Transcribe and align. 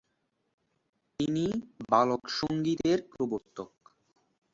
তিনি 1.19 1.45
‘বালক 1.89 2.23
সঙ্গীতে’র 2.39 2.99
প্রবর্তক। 3.11 3.71